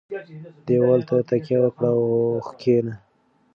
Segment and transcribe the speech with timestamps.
[0.65, 2.03] دېوال ته تکیه وکړه او
[2.59, 2.93] کښېنه.